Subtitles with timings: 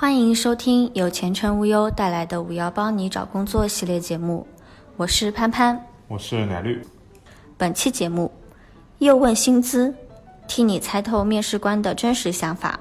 [0.00, 4.46] 欢迎收听由前程无忧带来的“五幺帮你找工作”系列节目，
[4.96, 6.80] 我是潘潘，我是奶绿。
[7.56, 8.30] 本期节目
[8.98, 9.92] 又问薪资，
[10.46, 12.78] 替你猜透面试官的真实想法。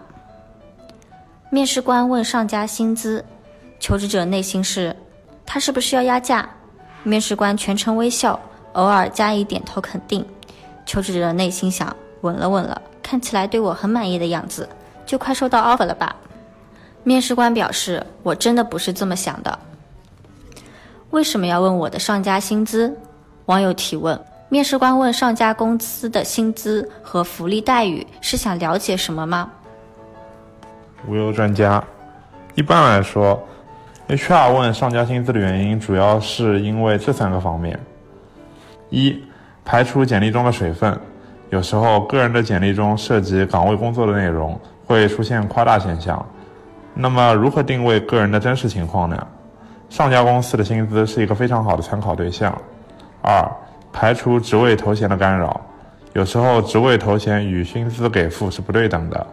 [1.50, 3.26] 面试官问上家薪资，
[3.80, 4.96] 求职者内心是：
[5.44, 6.48] 他是不是要压价？
[7.02, 8.40] 面试官全程微笑，
[8.74, 10.24] 偶尔加以点头肯定。
[10.86, 14.70] 求职者内心想：稳了稳了，看起来对我很满意的样子，
[15.04, 16.16] 就快收到 offer 了吧？
[17.08, 19.58] 面试官表示：“我真的不是这么想的。”
[21.12, 22.94] 为什么要问我的上家薪资？
[23.46, 24.20] 网友提问。
[24.50, 29.50] 面试官问上家公司的薪资和福利待遇，是想了解什么吗？
[31.08, 31.82] 无忧专家，
[32.56, 33.42] 一般来说
[34.10, 37.80] ，HR 问上家薪资的原因，主要是因为这三个方面：
[38.90, 39.18] 一、
[39.64, 41.00] 排除简历中的水分，
[41.52, 46.26] 有时候个人的简历中涉及岗位工作的内容，会出现夸大现象。
[47.00, 49.28] 那么，如何定位个人的真实情况呢？
[49.88, 52.52] 上家公司的薪资是一个非常好的参考对象。
[53.22, 53.48] 二、
[53.94, 55.62] 排除职位头衔的干扰，
[56.14, 59.28] 有时候职位头衔与薪资给付是不对等的，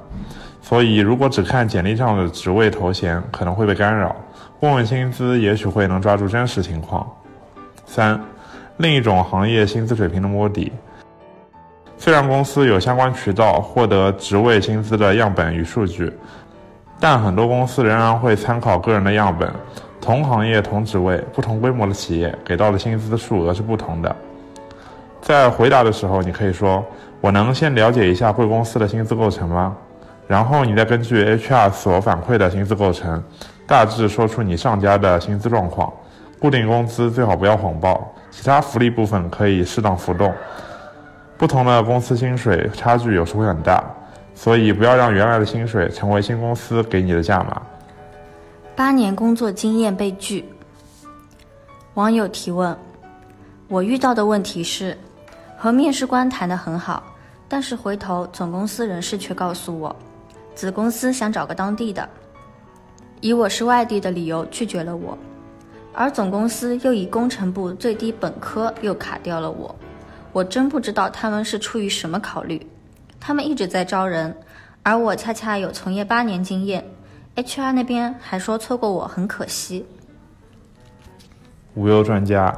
[0.60, 4.14] 所以如果只看简历上的职位头衔，可能会被干扰。
[4.60, 7.10] 问问薪资，也许会能抓住真实情况。
[7.86, 8.20] 三、
[8.76, 10.70] 另一种行业薪资水平的摸底，
[11.96, 16.12] 虽然公司有相关渠道获得职位薪资的样本与数据。
[17.00, 19.52] 但很多公司仍然会参考个人的样本，
[20.00, 24.16] 同行业同职位、不同规模的企业给到的薪资数额是不同的。
[25.20, 26.84] 在回答的时候，你可以说
[27.20, 29.76] ：“我能先了解一下贵公司的薪资构成吗？”
[30.26, 33.22] 然后你再根据 HR 所反馈的薪资构成，
[33.66, 35.92] 大致说出你上家的薪资状况。
[36.40, 40.32] 固定工资最好不要谎报，其他福利部分可以适当浮动。
[41.38, 43.82] 不同的公司薪水差距有时会很大。
[44.34, 47.62] 所以，不要让原来的薪水成为新公司给你的价码。
[48.76, 50.44] 八年工作经验被拒。
[51.94, 52.76] 网友提问：
[53.68, 54.98] 我遇到的问题是，
[55.56, 57.02] 和面试官谈得很好，
[57.48, 59.94] 但是回头总公司人事却告诉我，
[60.56, 62.06] 子公司想找个当地的，
[63.20, 65.16] 以我是外地的理由拒绝了我，
[65.92, 69.72] 而总公司又以工程部最低本科又卡掉了我，
[70.32, 72.60] 我真不知道他们是出于什么考虑。
[73.26, 74.36] 他们一直在招人，
[74.82, 76.84] 而我恰恰有从业八年经验
[77.36, 79.86] ，HR 那边还说错过我很可惜。
[81.72, 82.54] 无忧专家，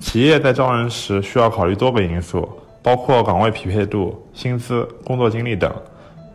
[0.00, 2.48] 企业在招人时需要考虑多个因素，
[2.82, 5.72] 包括岗位匹配度、薪资、工作经历等。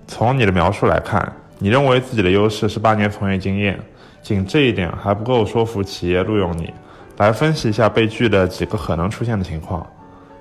[0.07, 3.77] 从你的描述来看，你认为自己的优势是八年从业经验，
[4.21, 6.73] 仅这一点还不够说服企业录用你。
[7.17, 9.85] 来分析一下被拒的几个可能出现的情况：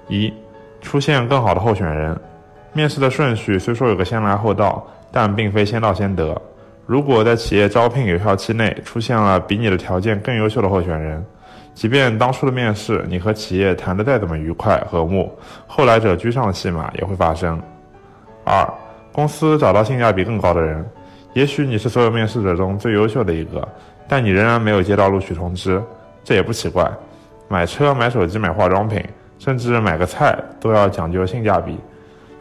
[0.07, 0.33] 一、
[0.81, 2.17] 出现更好的候选人。
[2.73, 6.41] 面试的顺序虽说有个先来后到，但并非先到先得。
[6.87, 11.25] 如果在企业招聘有效期内出现了比你的条件更优秀的候选人，
[11.75, 15.31] 即便当初的面试你和企业谈得再怎么愉快和睦，
[15.67, 17.61] 后来者居上的戏码也会发生。
[18.45, 18.67] 二，
[19.13, 20.85] 公司找到性价比更高的人，
[21.35, 23.67] 也许你是所有面试者中最优秀的一个，
[24.09, 25.81] 但你仍然没有接到录取通知，
[26.25, 26.91] 这也不奇怪。
[27.49, 29.03] 买车、买手机、买化妆品，
[29.39, 31.79] 甚至买个菜都要讲究性价比。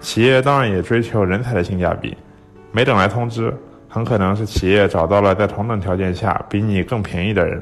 [0.02, 2.18] 企业当然也追求人才的性价比，
[2.72, 3.56] 没等来通知，
[3.88, 7.62] 很可能是企业找到了在同等条件下比你更便宜的人。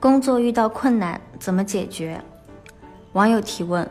[0.00, 2.20] 工作遇到困难怎么解决？
[3.12, 3.88] 网友提问，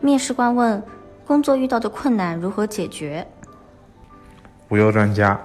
[0.00, 0.80] 面试官问：
[1.26, 3.26] 工作遇到的困难如何解决？
[4.68, 5.40] 无忧专家，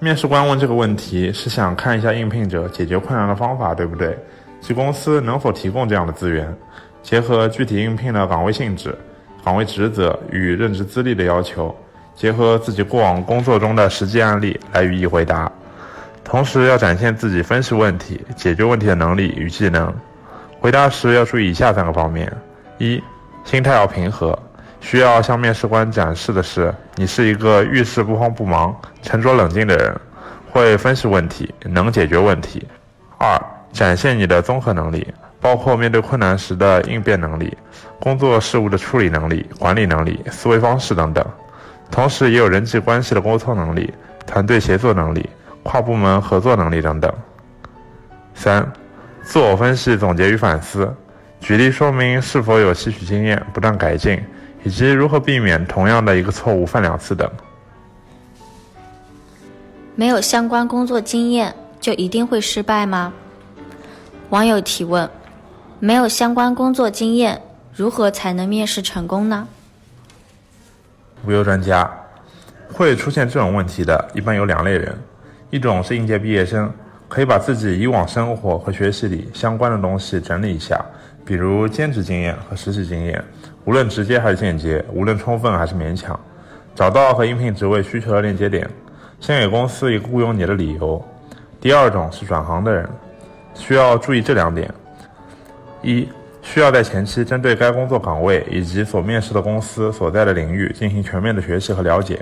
[0.00, 4.18] 面试官问这个问题是想看一下应聘者解决困难的方法，对不对？
[4.60, 6.52] 其公司能否提供这样的资源，
[7.02, 8.96] 结合具体应聘的岗位性质。
[9.44, 11.74] 岗位职责与任职资历的要求，
[12.14, 15.52] 结合自己过往工作中的实际案例来予以回答，
[16.24, 19.92] 同时要展现自己分析问题、解决问题的能力与技能。
[20.58, 22.32] 回答时要注意以下三个方面：
[22.78, 23.02] 一、
[23.44, 24.38] 心态要平和，
[24.80, 29.94] 需要向面试官展示的是你是一个遇事不慌不忙、沉着冷静的人，
[30.50, 32.60] 会分析问题，能解决问题；
[33.18, 33.38] 二、
[33.74, 35.06] 展现你的综合能力。
[35.44, 37.54] 包括面对困难时的应变能力、
[38.00, 41.22] 工作事务的处理能力、管理能力、思维方式等等，
[41.90, 43.92] 同时也有人际关系的沟通能力、
[44.26, 45.28] 团队协作能力、
[45.62, 47.12] 跨部门合作能力等等。
[48.34, 48.66] 三、
[49.22, 50.90] 自我分析、总结与反思，
[51.40, 54.18] 举例说明是否有吸取经验、不断改进，
[54.62, 57.30] 以及如何避免同样的一个错误犯两次等。
[59.94, 63.12] 没有相关工作经验就一定会失败吗？
[64.30, 65.06] 网友提问。
[65.84, 67.42] 没有相关工作经验，
[67.74, 69.46] 如何才能面试成功呢？
[71.26, 71.90] 无忧专家，
[72.72, 74.98] 会出现这种问题的，一般有两类人，
[75.50, 76.72] 一种是应届毕业生，
[77.06, 80.82] 可以把自己以往生活和学习里相关的东西整理一下，
[81.22, 83.22] 比如兼职经验和实习经验，
[83.66, 86.18] 无论直接还是间接，无论充分还是勉强，
[86.74, 88.66] 找到和应聘职位需求的链接点，
[89.20, 91.04] 先给公司一个雇佣你的理由。
[91.60, 92.88] 第二种是转行的人，
[93.54, 94.72] 需要注意这两点：
[95.84, 96.08] 一。
[96.46, 102.20] 需要在前期针对该工作岗位以及所面试的公司所在的领域进行全面的学习和了解，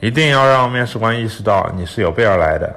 [0.00, 2.68] 一定要让面试官意识到你是有备而来的。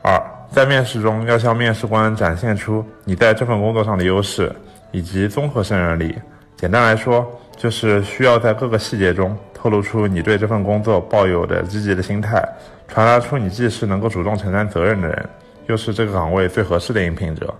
[0.00, 0.18] 二，
[0.50, 4.50] 在面试中要向面试官展现出你在这份工作上的优势
[4.92, 6.16] 以及综合胜任力。
[6.56, 12.42] 简单来说，就是需要在各个细节中透露出你对这份工作抱有的积极的心态，
[12.88, 15.28] 传达出你既是能够主动承担责任的人，
[15.66, 17.54] 又是这个岗位最合适的应聘者。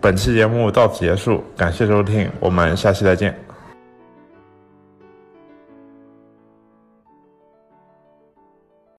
[0.00, 3.47] 本期节目到此结束，感谢收听，我们下期再见。